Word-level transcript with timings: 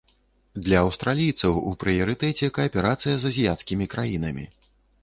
Для 0.67 0.77
аўстралійцаў 0.85 1.59
у 1.73 1.75
прыярытэце 1.83 2.51
кааперацыя 2.59 3.15
з 3.27 3.35
азіяцкімі 3.35 3.85
краінамі. 3.95 4.53